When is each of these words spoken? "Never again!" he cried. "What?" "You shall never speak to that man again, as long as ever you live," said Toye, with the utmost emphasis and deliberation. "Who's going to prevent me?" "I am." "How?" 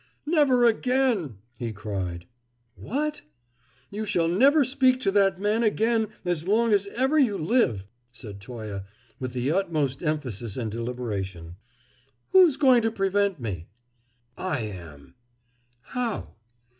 "Never 0.25 0.65
again!" 0.65 1.37
he 1.59 1.71
cried. 1.71 2.25
"What?" 2.73 3.21
"You 3.91 4.07
shall 4.07 4.27
never 4.27 4.65
speak 4.65 4.99
to 5.01 5.11
that 5.11 5.39
man 5.39 5.61
again, 5.61 6.07
as 6.25 6.47
long 6.47 6.73
as 6.73 6.87
ever 6.95 7.19
you 7.19 7.37
live," 7.37 7.85
said 8.11 8.41
Toye, 8.41 8.81
with 9.19 9.33
the 9.33 9.51
utmost 9.51 10.01
emphasis 10.01 10.57
and 10.57 10.71
deliberation. 10.71 11.55
"Who's 12.31 12.57
going 12.57 12.81
to 12.81 12.89
prevent 12.91 13.39
me?" 13.39 13.67
"I 14.35 14.61
am." 14.61 15.13
"How?" 15.81 16.33